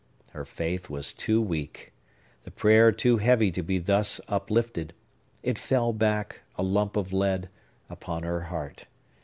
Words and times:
Her 0.31 0.45
faith 0.45 0.89
was 0.89 1.13
too 1.13 1.39
weak; 1.39 1.93
the 2.43 2.49
prayer 2.49 2.91
too 2.91 3.19
heavy 3.19 3.51
to 3.51 3.61
be 3.61 3.77
thus 3.77 4.19
uplifted. 4.27 4.93
It 5.43 5.59
fell 5.59 5.93
back, 5.93 6.39
a 6.57 6.63
lump 6.63 6.95
of 6.95 7.13
lead, 7.13 7.49
upon 7.87 8.23
her 8.23 8.45
heart. 8.45 8.87